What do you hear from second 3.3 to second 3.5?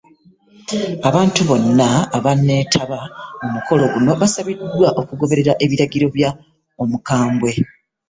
ku